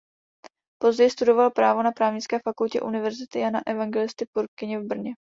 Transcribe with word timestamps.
Později 0.81 1.09
studoval 1.09 1.51
právo 1.51 1.83
na 1.83 1.91
právnické 1.91 2.39
fakultě 2.39 2.81
Univerzity 2.81 3.39
Jana 3.39 3.61
Evangelisty 3.67 4.25
Purkyně 4.33 4.79
v 4.79 4.87
Brně. 4.87 5.13